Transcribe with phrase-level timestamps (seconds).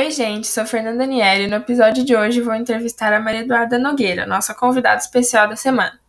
[0.00, 3.78] Oi, gente, sou Fernanda Nieri e no episódio de hoje vou entrevistar a Maria Eduarda
[3.78, 6.00] Nogueira, nossa convidada especial da semana.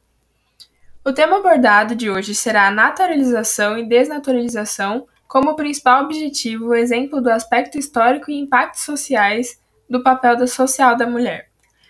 [1.03, 7.29] O tema abordado de hoje será a naturalização e desnaturalização como principal objetivo, exemplo do
[7.29, 11.49] aspecto histórico e impactos sociais do papel da social da mulher.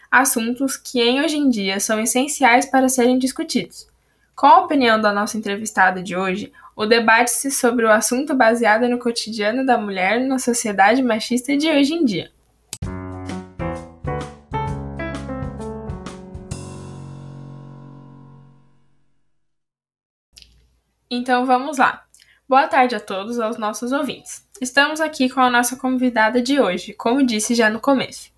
[0.09, 3.88] Assuntos que, em hoje em dia, são essenciais para serem discutidos.
[4.36, 8.99] Com a opinião da nossa entrevistada de hoje, o debate-se sobre o assunto baseado no
[8.99, 12.31] cotidiano da mulher na sociedade machista de hoje em dia.
[21.09, 22.05] Então vamos lá.
[22.47, 24.47] Boa tarde a todos, aos nossos ouvintes.
[24.61, 28.31] Estamos aqui com a nossa convidada de hoje, como disse já no começo.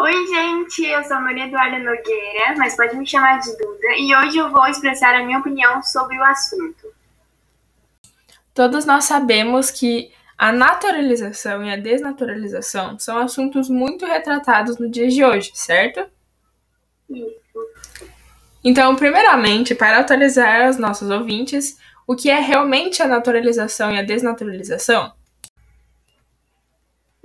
[0.00, 4.14] Oi, gente, eu sou a Maria Eduarda Nogueira, mas pode me chamar de Duda, e
[4.14, 6.86] hoje eu vou expressar a minha opinião sobre o assunto.
[8.54, 15.08] Todos nós sabemos que a naturalização e a desnaturalização são assuntos muito retratados no dia
[15.08, 16.06] de hoje, certo?
[17.10, 17.36] Isso.
[18.62, 24.02] Então, primeiramente, para atualizar os nossos ouvintes, o que é realmente a naturalização e a
[24.02, 25.17] desnaturalização?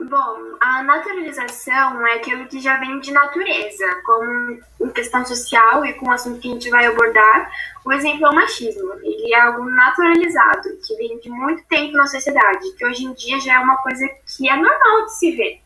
[0.09, 5.93] Bom, a naturalização é aquilo que já vem de natureza, como em questão social e
[5.93, 7.49] com o assunto que a gente vai abordar,
[7.85, 8.93] o exemplo é o machismo.
[9.01, 13.39] Ele é algo naturalizado, que vem de muito tempo na sociedade, que hoje em dia
[13.39, 15.61] já é uma coisa que é normal de se ver.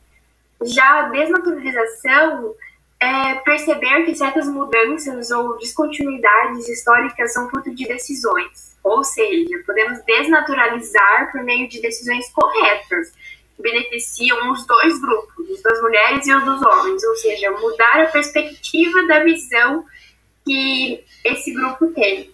[0.64, 2.54] Já a desnaturalização
[3.00, 8.76] é perceber que certas mudanças ou descontinuidades históricas são fruto de decisões.
[8.84, 13.14] Ou seja, podemos desnaturalizar por meio de decisões corretas
[13.60, 18.06] beneficiam os dois grupos, os das mulheres e os dos homens, ou seja, mudar a
[18.08, 19.86] perspectiva da visão
[20.46, 22.32] que esse grupo tem.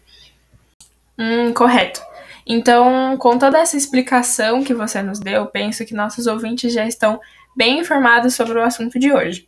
[1.17, 2.01] Hum, correto.
[2.45, 7.19] Então, com toda essa explicação que você nos deu, penso que nossos ouvintes já estão
[7.55, 9.47] bem informados sobre o assunto de hoje.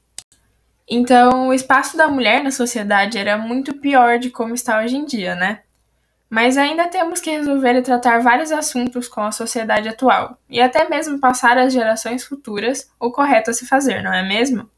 [0.88, 5.06] Então, o espaço da mulher na sociedade era muito pior de como está hoje em
[5.06, 5.62] dia, né?
[6.36, 10.86] Mas ainda temos que resolver e tratar vários assuntos com a sociedade atual, e até
[10.90, 14.70] mesmo passar às gerações futuras o correto a se fazer, não é mesmo?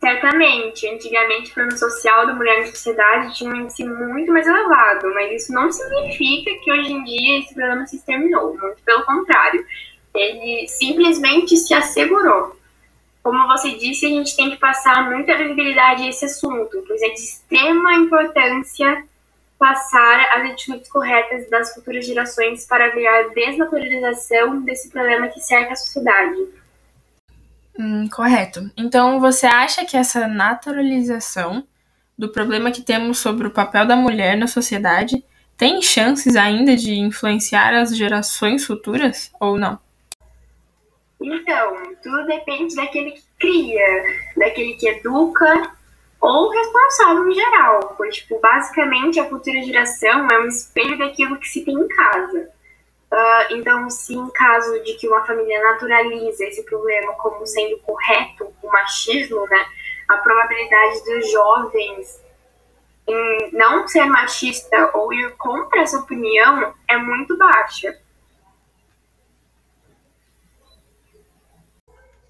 [0.00, 5.14] Certamente, antigamente o problema social da mulher na sociedade tinha um índice muito mais elevado,
[5.14, 9.64] mas isso não significa que hoje em dia esse problema se exterminou, muito pelo contrário,
[10.12, 12.60] ele simplesmente se assegurou
[13.22, 17.08] como você disse, a gente tem que passar muita visibilidade a esse assunto, pois é
[17.08, 19.04] de extrema importância
[19.62, 25.72] passar as atitudes corretas das futuras gerações para ver a desnaturalização desse problema que cerca
[25.72, 26.48] a sociedade.
[27.78, 28.68] Hum, correto.
[28.76, 31.64] Então, você acha que essa naturalização
[32.18, 35.24] do problema que temos sobre o papel da mulher na sociedade
[35.56, 39.78] tem chances ainda de influenciar as gerações futuras ou não?
[41.22, 44.04] Então, tudo depende daquele que cria,
[44.36, 45.72] daquele que educa
[46.20, 47.94] ou responsável em geral.
[47.96, 52.48] Pois, tipo, basicamente a futura geração é um espelho daquilo que se tem em casa.
[53.12, 58.54] Uh, então, se em caso de que uma família naturaliza esse problema como sendo correto,
[58.62, 59.66] o machismo, né,
[60.08, 62.22] a probabilidade dos jovens
[63.06, 67.98] em não ser machista ou ir contra essa opinião é muito baixa.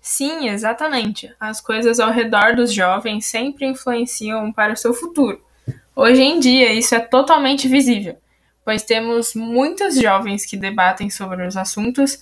[0.02, 1.32] Sim, exatamente.
[1.38, 5.40] As coisas ao redor dos jovens sempre influenciam para o seu futuro.
[5.94, 8.16] Hoje em dia, isso é totalmente visível,
[8.64, 12.20] pois temos muitos jovens que debatem sobre os assuntos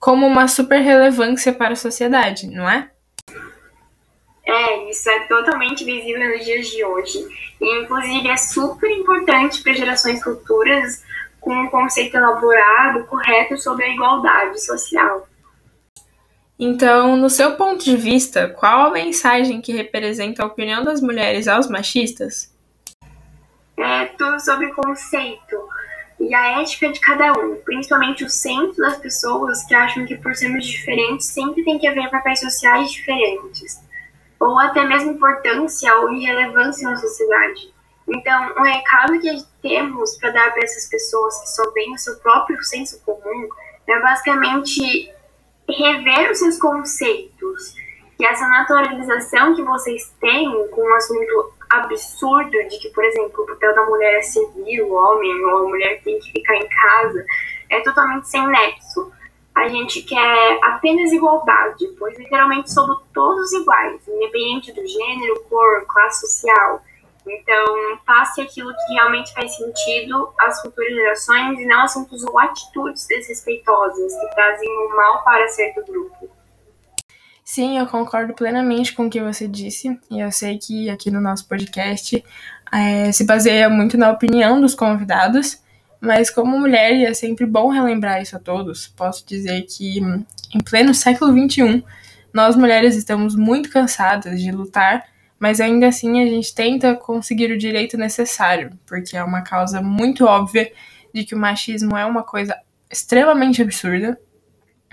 [0.00, 2.90] como uma super relevância para a sociedade, não é?
[4.44, 7.18] É, isso é totalmente visível nos dias de hoje.
[7.60, 11.04] E, inclusive, é super importante para gerações futuras
[11.40, 15.28] com um conceito elaborado, correto sobre a igualdade social.
[16.58, 21.48] Então, no seu ponto de vista, qual a mensagem que representa a opinião das mulheres
[21.48, 22.52] aos machistas?
[23.76, 25.56] É tudo sobre conceito
[26.20, 30.36] e a ética de cada um, principalmente o centro das pessoas que acham que por
[30.36, 33.80] sermos diferentes sempre tem que haver papéis sociais diferentes,
[34.38, 37.72] ou até mesmo importância ou irrelevância na sociedade.
[38.08, 42.16] Então, o recado que temos para dar para essas pessoas que só veem o seu
[42.16, 43.48] próprio senso comum
[43.88, 45.12] é basicamente
[45.68, 47.74] rever os seus conceitos.
[48.18, 53.46] E essa naturalização que vocês têm com um assunto absurdo de que, por exemplo, o
[53.46, 57.24] papel da mulher é servir o homem ou a mulher tem que ficar em casa,
[57.70, 59.10] é totalmente sem nexo.
[59.54, 66.20] A gente quer apenas igualdade, pois literalmente somos todos iguais, independente do gênero, cor, classe
[66.20, 66.82] social.
[67.26, 73.06] Então, passe aquilo que realmente faz sentido às futuras gerações e não assuntos ou atitudes
[73.06, 76.28] desrespeitosas que trazem o mal para certo grupo.
[77.44, 81.20] Sim, eu concordo plenamente com o que você disse, e eu sei que aqui no
[81.20, 82.24] nosso podcast
[82.72, 85.60] é, se baseia muito na opinião dos convidados,
[86.00, 90.94] mas como mulher, é sempre bom relembrar isso a todos, posso dizer que em pleno
[90.94, 91.84] século XXI,
[92.32, 95.04] nós mulheres estamos muito cansadas de lutar,
[95.42, 100.24] mas ainda assim a gente tenta conseguir o direito necessário, porque é uma causa muito
[100.24, 100.72] óbvia
[101.12, 102.56] de que o machismo é uma coisa
[102.88, 104.16] extremamente absurda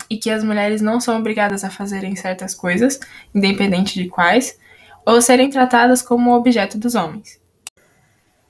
[0.10, 3.00] e que as mulheres não são obrigadas a fazerem certas coisas,
[3.34, 4.60] independente de quais,
[5.06, 7.40] ou serem tratadas como objeto dos homens.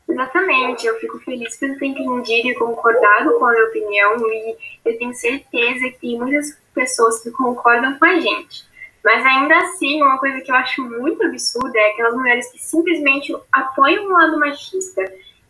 [0.07, 4.55] Exatamente, eu fico feliz por ter entendido e concordado com a minha opinião e
[4.85, 8.68] eu tenho certeza que tem muitas pessoas que concordam com a gente.
[9.03, 13.33] Mas ainda assim, uma coisa que eu acho muito absurda é aquelas mulheres que simplesmente
[13.51, 15.03] apoiam o lado machista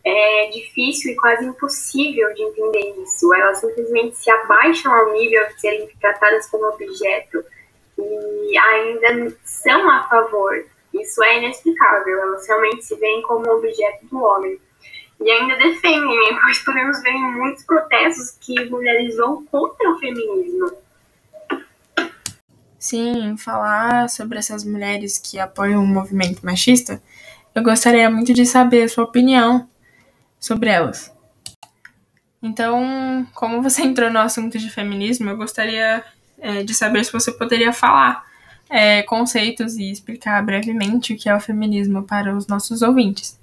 [0.04, 3.32] é difícil e quase impossível de entender isso.
[3.34, 7.44] Elas simplesmente se abaixam ao nível de serem tratadas como objeto
[7.98, 10.64] e ainda são a favor.
[10.94, 12.18] Isso é inexplicável.
[12.18, 14.58] Elas realmente se veem como objeto do homem.
[15.20, 20.72] E ainda defendem, pois podemos ver em muitos protestos que mulheres vão contra o feminismo.
[22.80, 27.02] Sim, falar sobre essas mulheres que apoiam o movimento machista,
[27.54, 29.68] eu gostaria muito de saber a sua opinião
[30.38, 31.14] sobre elas.
[32.42, 36.02] Então, como você entrou no assunto de feminismo, eu gostaria
[36.38, 38.24] é, de saber se você poderia falar
[38.70, 43.38] é, conceitos e explicar brevemente o que é o feminismo para os nossos ouvintes.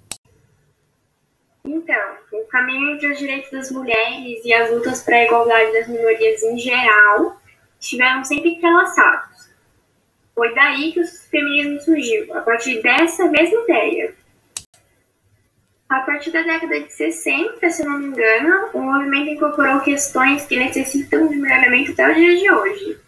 [1.63, 5.88] Então, o caminho entre os direitos das mulheres e as lutas para a igualdade das
[5.88, 7.38] minorias em geral
[7.79, 9.50] estiveram sempre entrelaçados.
[10.35, 14.13] Foi daí que o feminismo surgiu, a partir dessa mesma ideia.
[15.89, 20.57] A partir da década de 60, se não me engano, o movimento incorporou questões que
[20.57, 23.00] necessitam de melhoramento até os dias de hoje.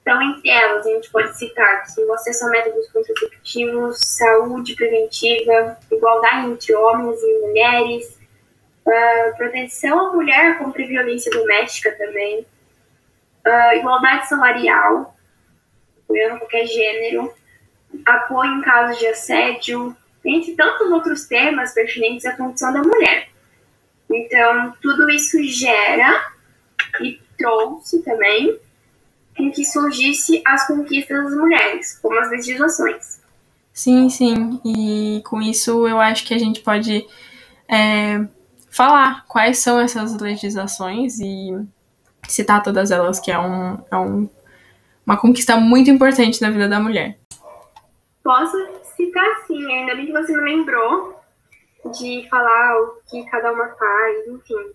[0.00, 6.50] Então, entre elas, a gente pode citar o acesso a métodos contraceptivos, saúde preventiva, igualdade
[6.50, 8.18] entre homens e mulheres,
[9.36, 12.46] proteção à mulher contra violência doméstica também,
[13.76, 15.14] igualdade salarial,
[16.04, 17.32] apoiando qualquer gênero,
[18.04, 23.28] apoio em casos de assédio, entre tantos outros temas pertinentes à condição da mulher.
[24.10, 26.32] Então, tudo isso gera
[27.00, 28.58] e trouxe também
[29.38, 33.20] em que surgisse as conquistas das mulheres, como as legislações.
[33.72, 34.60] Sim, sim.
[34.64, 37.06] E com isso eu acho que a gente pode
[37.68, 38.26] é,
[38.68, 41.54] falar quais são essas legislações e
[42.32, 44.28] citar todas elas, que é, um, é um,
[45.04, 47.18] uma conquista muito importante na vida da mulher.
[48.22, 48.56] Posso
[48.96, 51.18] citar sim, ainda bem que você me lembrou
[51.98, 54.72] de falar o que cada uma faz, enfim.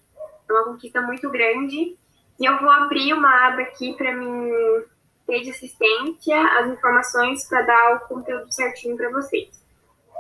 [0.50, 1.96] É uma conquista muito grande.
[2.40, 4.52] E eu vou abrir uma aba aqui para mim
[5.28, 9.64] ter de assistência as informações para dar o conteúdo certinho para vocês.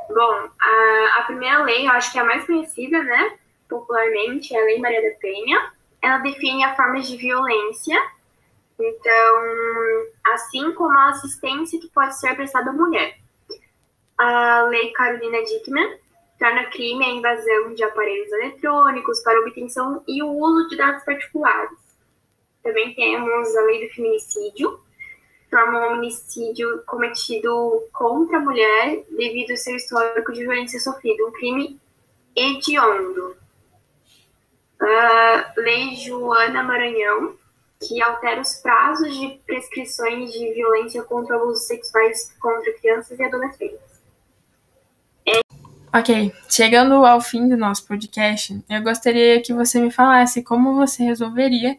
[0.09, 3.37] Bom, a, a primeira lei, eu acho que é a mais conhecida, né,
[3.69, 5.72] popularmente, é a Lei Maria da Penha.
[6.03, 7.97] Ela define as formas de violência.
[8.79, 9.41] Então,
[10.33, 13.23] assim como a assistência que pode ser prestada à mulher
[14.17, 15.97] a Lei Carolina Dickman
[16.39, 21.77] torna crime a invasão de aparelhos eletrônicos para obtenção e o uso de dados particulares.
[22.61, 24.79] Também temos a Lei do Feminicídio,
[25.49, 31.31] torna um homicídio cometido contra a mulher devido ao seu histórico de violência sofrida, um
[31.31, 31.79] crime
[32.35, 33.35] hediondo.
[34.85, 37.35] A Lei Joana Maranhão,
[37.79, 43.93] que altera os prazos de prescrições de violência contra abusos sexuais contra crianças e adolescentes.
[45.95, 51.03] Ok, chegando ao fim do nosso podcast, eu gostaria que você me falasse como você
[51.03, 51.77] resolveria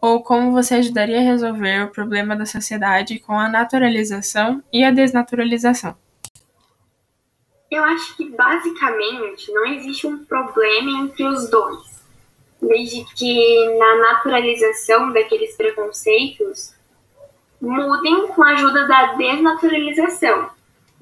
[0.00, 4.90] ou como você ajudaria a resolver o problema da sociedade com a naturalização e a
[4.90, 5.94] desnaturalização.
[7.70, 11.91] Eu acho que basicamente não existe um problema entre os dois,
[12.62, 16.74] desde que na naturalização daqueles preconceitos
[17.60, 20.50] mudem com a ajuda da desnaturalização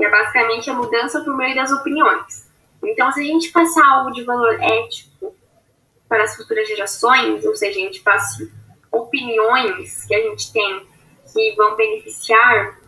[0.00, 2.49] que é basicamente a mudança por meio das opiniões.
[2.83, 5.37] Então, se a gente passar algo de valor ético
[6.09, 8.50] para as futuras gerações, ou seja, a gente passe
[8.90, 10.87] opiniões que a gente tem
[11.31, 12.81] que vão beneficiar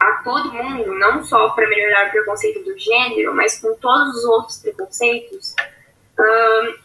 [0.00, 4.24] a todo mundo, não só para melhorar o preconceito do gênero, mas com todos os
[4.24, 5.54] outros preconceitos,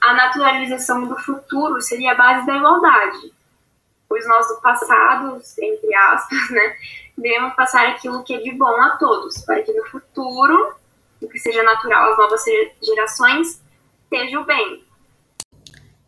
[0.01, 3.33] a naturalização do futuro seria a base da igualdade.
[4.07, 6.75] Pois nós do passado, entre aspas, né,
[7.17, 10.75] devemos passar aquilo que é de bom a todos, para que no futuro
[11.21, 12.43] o que seja natural às novas
[12.81, 13.61] gerações,
[14.03, 14.83] esteja o bem.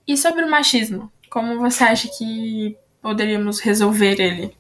[0.07, 4.55] E sobre o machismo, como você acha que poderíamos resolver ele?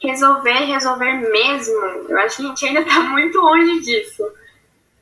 [0.00, 1.74] Resolver, resolver mesmo,
[2.08, 4.24] eu acho que a gente ainda está muito longe disso.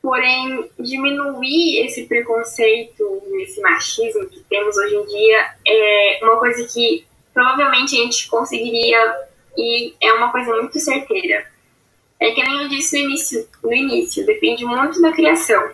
[0.03, 7.07] Porém, diminuir esse preconceito, esse machismo que temos hoje em dia é uma coisa que
[7.35, 9.15] provavelmente a gente conseguiria
[9.57, 11.47] e é uma coisa muito certeira.
[12.19, 15.71] É que nem eu disse no início, no início, depende muito da criação.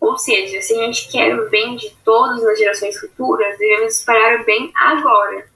[0.00, 4.40] Ou seja, se a gente quer o bem de todas as gerações futuras, devemos esperar
[4.40, 5.48] o bem agora,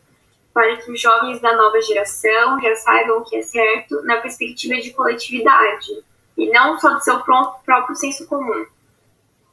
[0.53, 4.77] para que os jovens da nova geração já saibam o que é certo na perspectiva
[4.77, 6.03] de coletividade,
[6.41, 8.67] e não só do seu próprio senso comum.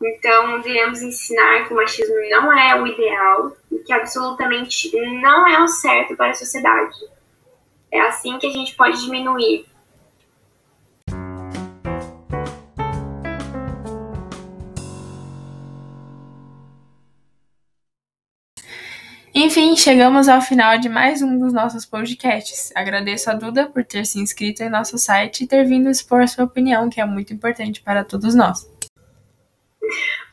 [0.02, 5.60] Então, devemos ensinar que o machismo não é o ideal e que absolutamente não é
[5.62, 6.96] o certo para a sociedade.
[7.92, 9.66] É assim que a gente pode diminuir
[19.40, 22.72] Enfim, chegamos ao final de mais um dos nossos podcasts.
[22.76, 26.46] Agradeço a Duda por ter se inscrito em nosso site e ter vindo expor sua
[26.46, 28.68] opinião, que é muito importante para todos nós.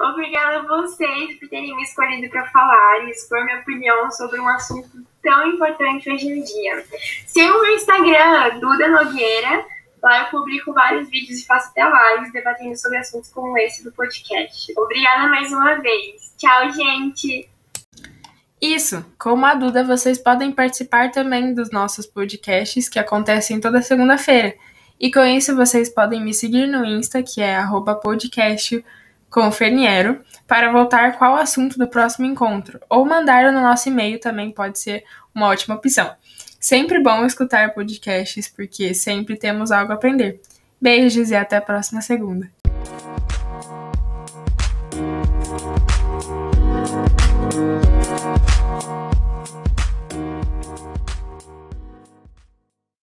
[0.01, 4.49] Obrigada a vocês por terem me escolhido para falar e expor minha opinião sobre um
[4.49, 4.89] assunto
[5.23, 6.83] tão importante hoje em dia.
[7.27, 9.67] Siga o meu Instagram, Duda Nogueira.
[10.03, 13.93] Lá eu publico vários vídeos e faço até lives debatendo sobre assuntos como esse do
[13.93, 14.73] podcast.
[14.79, 16.33] Obrigada mais uma vez.
[16.39, 17.54] Tchau, gente!
[18.61, 19.05] Isso!
[19.19, 24.55] Como a Duda, vocês podem participar também dos nossos podcasts que acontecem toda segunda-feira.
[24.99, 27.59] E com isso, vocês podem me seguir no Insta, que é
[28.03, 28.85] podcast
[29.29, 34.53] com Ferniero, para voltar qual assunto do próximo encontro, ou mandar no nosso e-mail também
[34.53, 35.03] pode ser
[35.35, 36.15] uma ótima opção.
[36.61, 40.41] Sempre bom escutar podcasts, porque sempre temos algo a aprender.
[40.81, 42.54] Beijos e até a próxima segunda.